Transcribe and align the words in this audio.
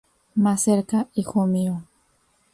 Más 0.33 0.63
cerca, 0.63 1.09
hijo 1.13 1.45
mío. 1.45 1.83